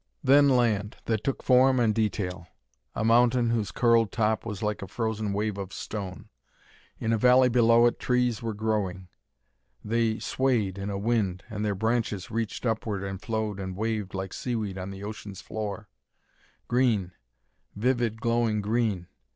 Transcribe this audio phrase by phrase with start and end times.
[0.23, 2.47] Then land, that took form and detail;
[2.95, 6.27] a mountain whose curled top was like a frozen wave of stone.
[6.99, 9.09] In a valley below it trees were growing.
[9.85, 14.33] They swayed in a wind, and their branches reached upward and flowed and waved like
[14.33, 15.87] seaweed on the ocean's floor.
[16.67, 17.11] Green
[17.75, 19.05] vivid, glowing green!